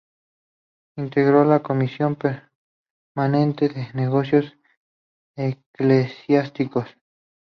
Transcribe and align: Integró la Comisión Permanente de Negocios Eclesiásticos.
Integró 0.97 1.45
la 1.45 1.59
Comisión 1.61 2.15
Permanente 2.17 3.69
de 3.69 3.93
Negocios 3.93 4.51
Eclesiásticos. 5.37 6.87